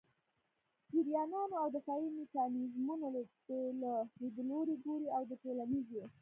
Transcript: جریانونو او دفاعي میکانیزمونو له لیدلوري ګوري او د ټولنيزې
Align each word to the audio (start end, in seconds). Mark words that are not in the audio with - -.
جریانونو 0.93 1.55
او 1.63 1.67
دفاعي 1.77 2.07
میکانیزمونو 2.19 3.07
له 3.15 3.21
لیدلوري 4.21 4.75
ګوري 4.85 5.07
او 5.15 5.21
د 5.29 5.31
ټولنيزې 5.43 6.03